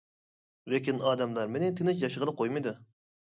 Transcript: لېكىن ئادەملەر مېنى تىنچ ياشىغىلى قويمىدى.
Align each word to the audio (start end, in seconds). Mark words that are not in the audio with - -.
لېكىن 0.73 1.01
ئادەملەر 1.09 1.51
مېنى 1.57 1.69
تىنچ 1.81 2.01
ياشىغىلى 2.05 2.35
قويمىدى. 2.41 2.75